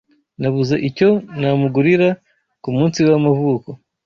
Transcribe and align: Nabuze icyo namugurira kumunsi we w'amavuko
Nabuze 0.39 0.75
icyo 0.89 1.09
namugurira 1.39 2.09
kumunsi 2.63 2.97
we 3.03 3.09
w'amavuko 3.13 3.69